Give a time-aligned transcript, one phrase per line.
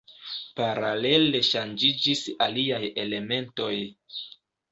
[0.59, 3.71] Paralele ŝanĝiĝis aliaj elementoj.